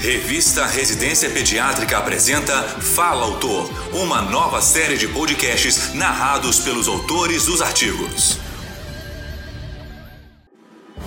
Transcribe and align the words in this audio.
Revista 0.00 0.66
Residência 0.66 1.30
Pediátrica 1.30 1.96
apresenta 1.98 2.62
Fala 2.62 3.24
Autor, 3.24 3.68
uma 3.94 4.20
nova 4.20 4.60
série 4.60 4.96
de 4.96 5.08
podcasts 5.08 5.94
narrados 5.94 6.60
pelos 6.60 6.86
autores 6.86 7.46
dos 7.46 7.62
artigos. 7.62 8.38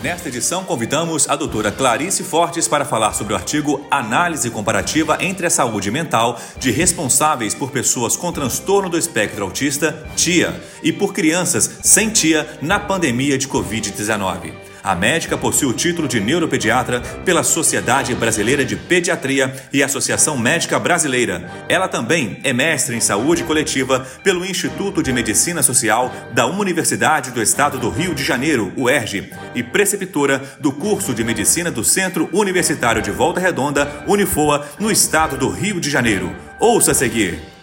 Nesta 0.01 0.29
edição, 0.29 0.63
convidamos 0.63 1.29
a 1.29 1.35
doutora 1.35 1.71
Clarice 1.71 2.23
Fortes 2.23 2.67
para 2.67 2.83
falar 2.83 3.13
sobre 3.13 3.33
o 3.33 3.35
artigo 3.35 3.85
Análise 3.91 4.49
Comparativa 4.49 5.17
entre 5.21 5.45
a 5.45 5.49
Saúde 5.49 5.91
Mental 5.91 6.39
de 6.57 6.71
Responsáveis 6.71 7.53
por 7.53 7.69
Pessoas 7.69 8.15
com 8.15 8.31
Transtorno 8.31 8.89
do 8.89 8.97
Espectro 8.97 9.43
Autista, 9.43 10.09
TIA, 10.15 10.59
e 10.81 10.91
por 10.91 11.13
Crianças 11.13 11.79
sem 11.83 12.09
TIA 12.09 12.57
na 12.61 12.79
pandemia 12.79 13.37
de 13.37 13.47
Covid-19. 13.47 14.68
A 14.89 14.95
médica 14.95 15.37
possui 15.37 15.67
o 15.67 15.73
título 15.73 16.07
de 16.07 16.19
neuropediatra 16.19 16.99
pela 17.23 17.43
Sociedade 17.43 18.15
Brasileira 18.15 18.65
de 18.65 18.75
Pediatria 18.75 19.53
e 19.71 19.83
Associação 19.83 20.35
Médica 20.35 20.79
Brasileira. 20.79 21.47
Ela 21.69 21.87
também 21.87 22.39
é 22.43 22.51
mestre 22.51 22.95
em 22.95 22.99
saúde 22.99 23.43
coletiva 23.43 23.99
pelo 24.23 24.43
Instituto 24.43 25.03
de 25.03 25.13
Medicina 25.13 25.61
Social 25.61 26.11
da 26.33 26.47
Universidade 26.47 27.29
do 27.29 27.39
Estado 27.39 27.77
do 27.77 27.91
Rio 27.91 28.15
de 28.15 28.23
Janeiro, 28.23 28.73
UERJ, 28.75 29.31
e 29.53 29.61
preceptora 29.61 30.41
do 30.59 30.71
curso 30.71 31.13
de 31.13 31.23
medicina 31.23 31.69
do 31.69 31.83
Centro 31.83 32.27
Universitário 32.33 32.99
de 32.99 33.11
Volta 33.11 33.39
Redonda, 33.39 34.03
Unifoa, 34.07 34.67
no 34.79 34.89
estado 34.89 35.37
do 35.37 35.51
Rio 35.51 35.79
de 35.79 35.91
Janeiro. 35.91 36.35
Ouça 36.59 36.93
a 36.93 36.95
seguir. 36.95 37.58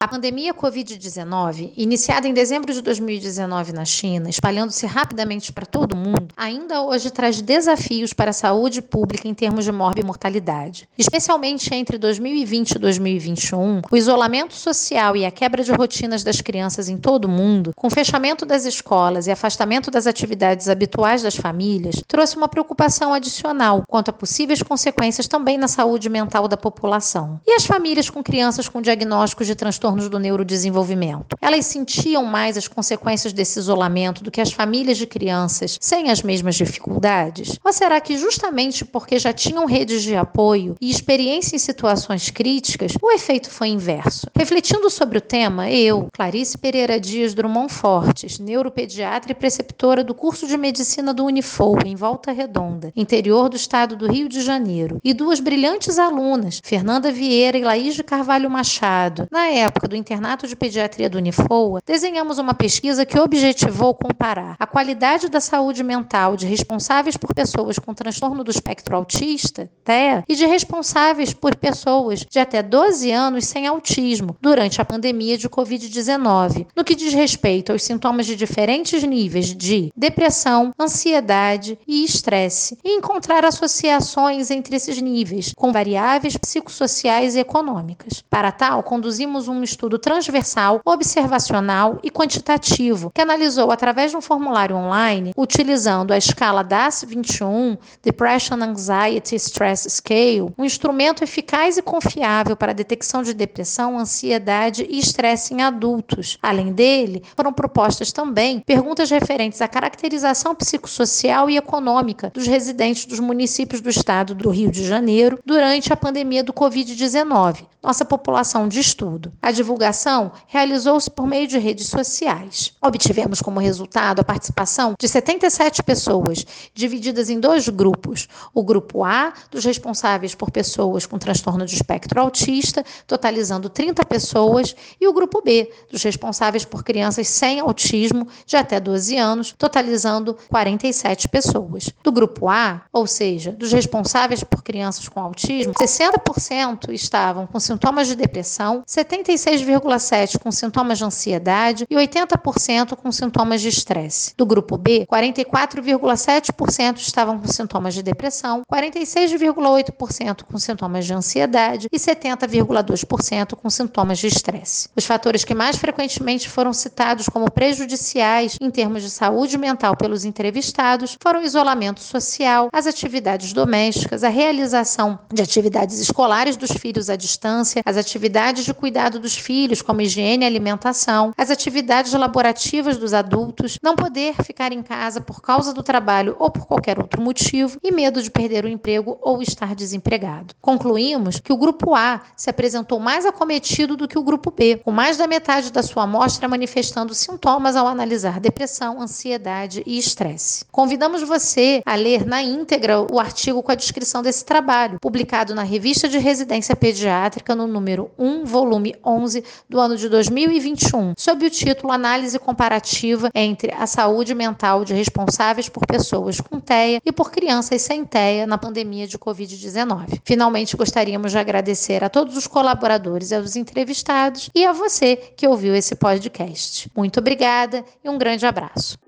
A 0.00 0.06
pandemia 0.06 0.54
Covid-19, 0.54 1.72
iniciada 1.76 2.28
em 2.28 2.32
dezembro 2.32 2.72
de 2.72 2.80
2019 2.80 3.72
na 3.72 3.84
China, 3.84 4.30
espalhando-se 4.30 4.86
rapidamente 4.86 5.52
para 5.52 5.66
todo 5.66 5.94
o 5.94 5.96
mundo, 5.96 6.28
ainda 6.36 6.82
hoje 6.82 7.10
traz 7.10 7.42
desafios 7.42 8.12
para 8.12 8.30
a 8.30 8.32
saúde 8.32 8.80
pública 8.80 9.26
em 9.26 9.34
termos 9.34 9.64
de 9.64 9.72
mortalidade. 9.72 10.88
Especialmente 10.96 11.74
entre 11.74 11.98
2020 11.98 12.70
e 12.70 12.78
2021, 12.78 13.82
o 13.90 13.96
isolamento 13.96 14.54
social 14.54 15.16
e 15.16 15.26
a 15.26 15.32
quebra 15.32 15.64
de 15.64 15.72
rotinas 15.72 16.22
das 16.22 16.40
crianças 16.40 16.88
em 16.88 16.96
todo 16.96 17.24
o 17.24 17.28
mundo, 17.28 17.72
com 17.74 17.90
fechamento 17.90 18.46
das 18.46 18.66
escolas 18.66 19.26
e 19.26 19.32
afastamento 19.32 19.90
das 19.90 20.06
atividades 20.06 20.68
habituais 20.68 21.24
das 21.24 21.34
famílias, 21.34 22.04
trouxe 22.06 22.36
uma 22.36 22.46
preocupação 22.46 23.12
adicional 23.12 23.82
quanto 23.88 24.10
a 24.10 24.12
possíveis 24.12 24.62
consequências 24.62 25.26
também 25.26 25.58
na 25.58 25.66
saúde 25.66 26.08
mental 26.08 26.46
da 26.46 26.56
população. 26.56 27.40
E 27.44 27.54
as 27.54 27.66
famílias 27.66 28.08
com 28.08 28.22
crianças 28.22 28.68
com 28.68 28.80
diagnósticos 28.80 29.48
de 29.48 29.56
transtorno 29.56 29.87
transtornos 29.88 30.08
do 30.08 30.18
neurodesenvolvimento. 30.18 31.36
Elas 31.40 31.66
sentiam 31.66 32.24
mais 32.24 32.56
as 32.56 32.68
consequências 32.68 33.32
desse 33.32 33.58
isolamento 33.58 34.22
do 34.22 34.30
que 34.30 34.40
as 34.40 34.52
famílias 34.52 34.98
de 34.98 35.06
crianças 35.06 35.78
sem 35.80 36.10
as 36.10 36.22
mesmas 36.22 36.56
dificuldades? 36.56 37.58
Ou 37.64 37.72
será 37.72 38.00
que 38.00 38.16
justamente 38.16 38.84
porque 38.84 39.18
já 39.18 39.32
tinham 39.32 39.64
redes 39.64 40.02
de 40.02 40.14
apoio 40.14 40.76
e 40.80 40.90
experiência 40.90 41.56
em 41.56 41.58
situações 41.58 42.30
críticas, 42.30 42.92
o 43.00 43.10
efeito 43.10 43.50
foi 43.50 43.68
inverso? 43.68 44.26
Refletindo 44.36 44.90
sobre 44.90 45.18
o 45.18 45.22
tema, 45.22 45.70
eu, 45.70 46.08
Clarice 46.12 46.58
Pereira 46.58 47.00
Dias 47.00 47.34
Drummond 47.34 47.72
Fortes, 47.72 48.38
neuropediatra 48.38 49.32
e 49.32 49.34
preceptora 49.34 50.04
do 50.04 50.14
curso 50.14 50.46
de 50.46 50.56
medicina 50.56 51.14
do 51.14 51.24
Unifou, 51.24 51.78
em 51.84 51.94
Volta 51.94 52.32
Redonda, 52.32 52.92
interior 52.94 53.48
do 53.48 53.56
estado 53.56 53.96
do 53.96 54.10
Rio 54.10 54.28
de 54.28 54.42
Janeiro, 54.42 54.98
e 55.02 55.14
duas 55.14 55.40
brilhantes 55.40 55.98
alunas, 55.98 56.60
Fernanda 56.62 57.10
Vieira 57.10 57.56
e 57.56 57.62
Laís 57.62 57.94
de 57.94 58.02
Carvalho 58.02 58.50
Machado, 58.50 59.28
na 59.30 59.46
época 59.46 59.77
época 59.78 59.88
do 59.88 59.96
internato 59.96 60.46
de 60.48 60.56
pediatria 60.56 61.08
do 61.08 61.18
Unifoa, 61.18 61.80
desenhamos 61.86 62.38
uma 62.38 62.52
pesquisa 62.52 63.06
que 63.06 63.18
objetivou 63.18 63.94
comparar 63.94 64.56
a 64.58 64.66
qualidade 64.66 65.28
da 65.28 65.40
saúde 65.40 65.84
mental 65.84 66.36
de 66.36 66.46
responsáveis 66.46 67.16
por 67.16 67.32
pessoas 67.32 67.78
com 67.78 67.94
transtorno 67.94 68.42
do 68.42 68.50
espectro 68.50 68.96
autista, 68.96 69.70
TEA, 69.84 70.24
e 70.28 70.34
de 70.34 70.44
responsáveis 70.46 71.32
por 71.32 71.54
pessoas 71.54 72.26
de 72.28 72.40
até 72.40 72.60
12 72.60 73.10
anos 73.12 73.46
sem 73.46 73.66
autismo 73.68 74.36
durante 74.40 74.80
a 74.80 74.84
pandemia 74.84 75.38
de 75.38 75.48
Covid-19, 75.48 76.66
no 76.74 76.84
que 76.84 76.96
diz 76.96 77.14
respeito 77.14 77.70
aos 77.70 77.84
sintomas 77.84 78.26
de 78.26 78.34
diferentes 78.34 79.02
níveis 79.04 79.54
de 79.54 79.92
depressão, 79.96 80.72
ansiedade 80.78 81.78
e 81.86 82.04
estresse, 82.04 82.76
e 82.84 82.96
encontrar 82.96 83.44
associações 83.44 84.50
entre 84.50 84.74
esses 84.74 85.00
níveis 85.00 85.52
com 85.56 85.70
variáveis 85.70 86.36
psicossociais 86.36 87.36
e 87.36 87.38
econômicas. 87.38 88.24
Para 88.28 88.50
tal, 88.50 88.82
conduzimos 88.82 89.46
um 89.46 89.62
estudo 89.68 89.98
transversal, 89.98 90.80
observacional 90.84 91.98
e 92.02 92.10
quantitativo, 92.10 93.10
que 93.14 93.20
analisou 93.20 93.70
através 93.70 94.10
de 94.10 94.16
um 94.16 94.20
formulário 94.20 94.76
online, 94.76 95.32
utilizando 95.36 96.12
a 96.12 96.18
escala 96.18 96.62
DAS-21, 96.62 97.78
Depression 98.02 98.56
Anxiety 98.62 99.36
Stress 99.36 99.88
Scale, 99.88 100.52
um 100.58 100.64
instrumento 100.64 101.22
eficaz 101.22 101.76
e 101.76 101.82
confiável 101.82 102.56
para 102.56 102.72
a 102.72 102.74
detecção 102.74 103.22
de 103.22 103.34
depressão, 103.34 103.98
ansiedade 103.98 104.86
e 104.88 104.98
estresse 104.98 105.54
em 105.54 105.62
adultos. 105.62 106.38
Além 106.42 106.72
dele, 106.72 107.22
foram 107.36 107.52
propostas 107.52 108.12
também 108.12 108.60
perguntas 108.60 109.10
referentes 109.10 109.60
à 109.60 109.68
caracterização 109.68 110.54
psicossocial 110.54 111.48
e 111.50 111.56
econômica 111.56 112.30
dos 112.34 112.46
residentes 112.46 113.04
dos 113.06 113.20
municípios 113.20 113.80
do 113.80 113.88
estado 113.88 114.34
do 114.34 114.50
Rio 114.50 114.70
de 114.70 114.84
Janeiro 114.84 115.38
durante 115.44 115.92
a 115.92 115.96
pandemia 115.96 116.42
do 116.42 116.52
Covid-19, 116.52 117.66
nossa 117.82 118.04
população 118.04 118.68
de 118.68 118.80
estudo. 118.80 119.32
A 119.40 119.52
divulgação 119.58 120.30
realizou-se 120.46 121.10
por 121.10 121.26
meio 121.26 121.46
de 121.48 121.58
redes 121.58 121.88
sociais. 121.88 122.72
Obtivemos 122.80 123.42
como 123.42 123.58
resultado 123.58 124.20
a 124.20 124.24
participação 124.24 124.94
de 124.98 125.08
77 125.08 125.82
pessoas, 125.82 126.46
divididas 126.72 127.28
em 127.28 127.40
dois 127.40 127.68
grupos. 127.68 128.28
O 128.54 128.62
grupo 128.62 129.04
A, 129.04 129.32
dos 129.50 129.64
responsáveis 129.64 130.34
por 130.34 130.50
pessoas 130.50 131.06
com 131.06 131.18
transtorno 131.18 131.66
de 131.66 131.74
espectro 131.74 132.20
autista, 132.20 132.84
totalizando 133.06 133.68
30 133.68 134.04
pessoas, 134.04 134.76
e 135.00 135.08
o 135.08 135.12
grupo 135.12 135.42
B, 135.42 135.70
dos 135.90 136.02
responsáveis 136.02 136.64
por 136.64 136.84
crianças 136.84 137.26
sem 137.28 137.58
autismo 137.58 138.28
de 138.46 138.56
até 138.56 138.78
12 138.78 139.16
anos, 139.16 139.54
totalizando 139.58 140.36
47 140.48 141.28
pessoas. 141.28 141.90
Do 142.02 142.12
grupo 142.12 142.48
A, 142.48 142.82
ou 142.92 143.06
seja, 143.06 143.50
dos 143.50 143.72
responsáveis 143.72 144.44
por 144.44 144.62
crianças 144.62 145.08
com 145.08 145.20
autismo, 145.20 145.74
60% 145.74 146.92
estavam 146.92 147.46
com 147.46 147.58
sintomas 147.58 148.06
de 148.06 148.14
depressão, 148.14 148.84
76 148.86 149.47
46,7% 149.48 150.38
com 150.38 150.52
sintomas 150.52 150.98
de 150.98 151.04
ansiedade 151.04 151.86
e 151.88 151.94
80% 151.94 152.94
com 152.96 153.10
sintomas 153.10 153.62
de 153.62 153.68
estresse. 153.68 154.34
Do 154.36 154.44
grupo 154.44 154.76
B, 154.76 155.06
44,7% 155.10 156.98
estavam 156.98 157.38
com 157.38 157.48
sintomas 157.48 157.94
de 157.94 158.02
depressão, 158.02 158.62
46,8% 158.70 160.42
com 160.44 160.58
sintomas 160.58 161.06
de 161.06 161.14
ansiedade 161.14 161.88
e 161.90 161.98
70,2% 161.98 163.54
com 163.56 163.70
sintomas 163.70 164.18
de 164.18 164.26
estresse. 164.26 164.88
Os 164.94 165.06
fatores 165.06 165.44
que 165.44 165.54
mais 165.54 165.76
frequentemente 165.76 166.48
foram 166.48 166.72
citados 166.72 167.28
como 167.28 167.50
prejudiciais 167.50 168.58
em 168.60 168.70
termos 168.70 169.02
de 169.02 169.10
saúde 169.10 169.56
mental 169.56 169.96
pelos 169.96 170.24
entrevistados 170.24 171.16
foram 171.22 171.40
o 171.40 171.44
isolamento 171.44 172.00
social, 172.00 172.68
as 172.72 172.86
atividades 172.86 173.52
domésticas, 173.52 174.22
a 174.22 174.28
realização 174.28 175.18
de 175.32 175.42
atividades 175.42 175.98
escolares 175.98 176.56
dos 176.56 176.72
filhos 176.72 177.08
à 177.08 177.16
distância, 177.16 177.82
as 177.84 177.96
atividades 177.96 178.64
de 178.64 178.74
cuidado 178.74 179.18
dos 179.18 179.37
filhos, 179.40 179.82
como 179.82 180.00
higiene 180.00 180.44
e 180.44 180.46
alimentação, 180.46 181.32
as 181.36 181.50
atividades 181.50 182.12
laborativas 182.12 182.96
dos 182.96 183.12
adultos, 183.12 183.78
não 183.82 183.96
poder 183.96 184.34
ficar 184.42 184.72
em 184.72 184.82
casa 184.82 185.20
por 185.20 185.40
causa 185.40 185.72
do 185.72 185.82
trabalho 185.82 186.36
ou 186.38 186.50
por 186.50 186.66
qualquer 186.66 186.98
outro 186.98 187.20
motivo 187.20 187.78
e 187.82 187.90
medo 187.90 188.22
de 188.22 188.30
perder 188.30 188.64
o 188.64 188.68
emprego 188.68 189.18
ou 189.22 189.42
estar 189.42 189.74
desempregado. 189.74 190.54
Concluímos 190.60 191.40
que 191.40 191.52
o 191.52 191.56
grupo 191.56 191.94
A 191.94 192.22
se 192.36 192.50
apresentou 192.50 192.98
mais 192.98 193.26
acometido 193.26 193.96
do 193.96 194.08
que 194.08 194.18
o 194.18 194.22
grupo 194.22 194.50
B, 194.50 194.80
com 194.84 194.90
mais 194.90 195.16
da 195.16 195.26
metade 195.26 195.72
da 195.72 195.82
sua 195.82 196.04
amostra 196.04 196.48
manifestando 196.48 197.14
sintomas 197.14 197.76
ao 197.76 197.86
analisar 197.86 198.40
depressão, 198.40 199.00
ansiedade 199.00 199.82
e 199.86 199.98
estresse. 199.98 200.64
Convidamos 200.70 201.22
você 201.22 201.82
a 201.84 201.94
ler 201.94 202.26
na 202.26 202.42
íntegra 202.42 203.00
o 203.00 203.18
artigo 203.18 203.62
com 203.62 203.72
a 203.72 203.74
descrição 203.74 204.22
desse 204.22 204.44
trabalho, 204.44 204.98
publicado 205.00 205.54
na 205.54 205.62
Revista 205.62 206.08
de 206.08 206.18
Residência 206.18 206.76
Pediátrica 206.76 207.54
no 207.54 207.66
número 207.66 208.10
1, 208.18 208.44
volume 208.44 208.94
11 209.04 209.27
11 209.28 209.44
do 209.68 209.78
ano 209.78 209.96
de 209.96 210.08
2021, 210.08 211.12
sob 211.16 211.46
o 211.46 211.50
título 211.50 211.92
Análise 211.92 212.38
comparativa 212.38 213.30
entre 213.34 213.72
a 213.74 213.86
saúde 213.86 214.34
mental 214.34 214.84
de 214.84 214.94
responsáveis 214.94 215.68
por 215.68 215.86
pessoas 215.86 216.40
com 216.40 216.58
TEA 216.58 217.00
e 217.04 217.12
por 217.12 217.30
crianças 217.30 217.82
sem 217.82 218.04
TEA 218.04 218.46
na 218.46 218.56
pandemia 218.56 219.06
de 219.06 219.18
Covid-19. 219.18 220.20
Finalmente, 220.24 220.76
gostaríamos 220.76 221.32
de 221.32 221.38
agradecer 221.38 222.02
a 222.02 222.08
todos 222.08 222.36
os 222.36 222.46
colaboradores 222.46 223.32
aos 223.32 223.54
entrevistados 223.54 224.48
e 224.54 224.64
a 224.64 224.72
você 224.72 225.16
que 225.16 225.46
ouviu 225.46 225.74
esse 225.74 225.94
podcast. 225.94 226.90
Muito 226.96 227.20
obrigada 227.20 227.84
e 228.02 228.08
um 228.08 228.16
grande 228.16 228.46
abraço. 228.46 229.07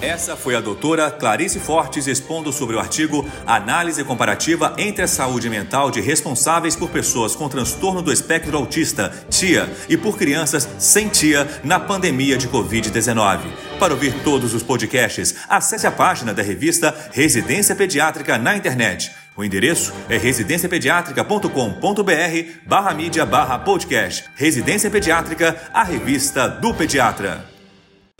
Essa 0.00 0.36
foi 0.36 0.54
a 0.54 0.60
doutora 0.60 1.10
Clarice 1.10 1.58
Fortes 1.58 2.06
expondo 2.06 2.52
sobre 2.52 2.76
o 2.76 2.78
artigo 2.78 3.28
Análise 3.44 4.04
comparativa 4.04 4.72
entre 4.78 5.02
a 5.02 5.08
saúde 5.08 5.50
mental 5.50 5.90
de 5.90 6.00
responsáveis 6.00 6.76
por 6.76 6.88
pessoas 6.88 7.34
com 7.34 7.48
transtorno 7.48 8.00
do 8.00 8.12
espectro 8.12 8.56
autista, 8.56 9.12
TIA, 9.28 9.68
e 9.88 9.96
por 9.96 10.16
crianças 10.16 10.68
sem 10.78 11.08
TIA 11.08 11.48
na 11.64 11.80
pandemia 11.80 12.38
de 12.38 12.46
Covid-19. 12.46 13.40
Para 13.80 13.92
ouvir 13.92 14.14
todos 14.22 14.54
os 14.54 14.62
podcasts, 14.62 15.34
acesse 15.48 15.86
a 15.86 15.90
página 15.90 16.32
da 16.32 16.44
revista 16.44 16.94
Residência 17.12 17.74
Pediátrica 17.74 18.38
na 18.38 18.56
internet 18.56 19.10
O 19.36 19.42
endereço 19.42 19.92
é 20.08 20.16
residenciapediatrica.com.br 20.16 22.52
barra 22.64 22.94
mídia 22.94 23.26
barra 23.26 23.58
podcast. 23.58 24.26
Residência 24.36 24.90
Pediátrica, 24.90 25.60
a 25.74 25.82
revista 25.82 26.46
do 26.46 26.72
pediatra. 26.72 27.57